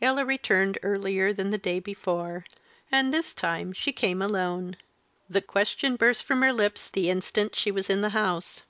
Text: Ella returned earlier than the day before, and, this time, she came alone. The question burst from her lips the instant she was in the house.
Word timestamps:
Ella 0.00 0.24
returned 0.24 0.78
earlier 0.84 1.32
than 1.32 1.50
the 1.50 1.58
day 1.58 1.80
before, 1.80 2.44
and, 2.92 3.12
this 3.12 3.34
time, 3.34 3.72
she 3.72 3.90
came 3.92 4.22
alone. 4.22 4.76
The 5.28 5.42
question 5.42 5.96
burst 5.96 6.22
from 6.22 6.40
her 6.42 6.52
lips 6.52 6.88
the 6.88 7.10
instant 7.10 7.56
she 7.56 7.72
was 7.72 7.90
in 7.90 8.00
the 8.00 8.10
house. 8.10 8.62